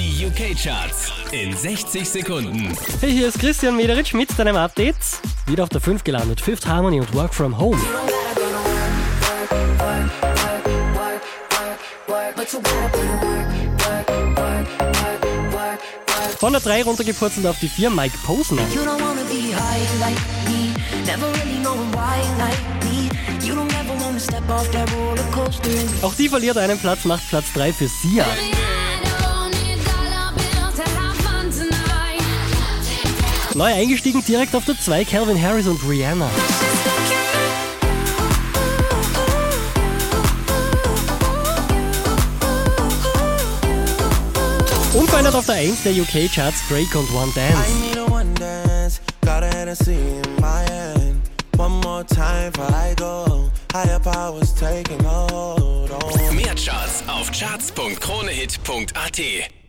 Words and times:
Die 0.00 0.24
UK-Charts 0.24 1.12
in 1.30 1.54
60 1.54 2.08
Sekunden. 2.08 2.74
Hey, 3.02 3.12
hier 3.12 3.28
ist 3.28 3.38
Christian 3.38 3.76
Mederitsch 3.76 4.14
mit 4.14 4.30
deinem 4.38 4.56
Update. 4.56 4.96
Wieder 5.46 5.62
auf 5.62 5.68
der 5.68 5.82
5 5.82 6.02
gelandet. 6.04 6.40
Fifth 6.40 6.66
Harmony 6.66 7.00
und 7.00 7.12
Work 7.12 7.34
From 7.34 7.58
Home. 7.58 7.78
Von 16.38 16.52
der 16.54 16.62
3 16.62 16.82
runtergepurzelt 16.84 17.46
auf 17.46 17.58
die 17.60 17.68
4 17.68 17.90
Mike 17.90 18.16
Posner. 18.24 18.62
Auch 26.00 26.14
die 26.14 26.28
verliert 26.30 26.56
einen 26.56 26.78
Platz, 26.78 27.04
macht 27.04 27.28
Platz 27.28 27.52
3 27.52 27.74
für 27.74 27.88
Sia. 27.88 28.24
Neu 33.60 33.74
eingestiegen 33.74 34.24
direkt 34.24 34.56
auf 34.56 34.64
der 34.64 34.80
2 34.80 35.04
Calvin 35.04 35.38
Harris 35.38 35.66
und 35.66 35.86
Rihanna. 35.86 36.30
Unverändert 44.94 45.34
auf 45.34 45.44
der 45.44 45.56
1 45.56 45.82
der 45.82 45.92
UK 45.92 46.32
Charts 46.34 46.66
Drake 46.70 46.98
und 46.98 47.12
One 47.12 47.30
Dance. 47.34 47.58
Mehr 56.32 56.54
Charts 56.54 57.04
auf 57.06 57.30
charts.kronehit.at. 57.30 59.59